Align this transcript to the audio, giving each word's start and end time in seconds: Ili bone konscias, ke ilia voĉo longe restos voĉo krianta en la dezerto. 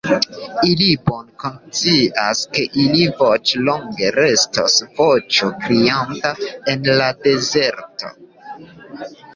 Ili 0.69 0.85
bone 1.09 1.35
konscias, 1.43 2.41
ke 2.57 2.65
ilia 2.85 3.13
voĉo 3.19 3.61
longe 3.67 4.11
restos 4.17 4.79
voĉo 5.01 5.51
krianta 5.67 6.35
en 6.75 6.93
la 7.03 7.13
dezerto. 7.29 8.13